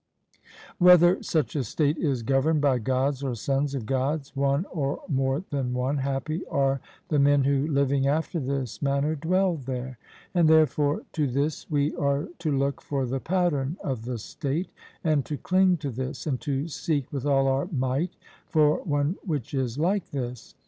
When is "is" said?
1.99-2.23, 19.53-19.77